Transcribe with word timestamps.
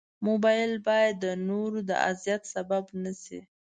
موبایل 0.27 0.71
باید 0.87 1.15
د 1.23 1.25
نورو 1.47 1.79
د 1.89 1.91
اذیت 2.09 2.43
سبب 2.53 2.83
نه 3.03 3.11
شي. 3.23 3.39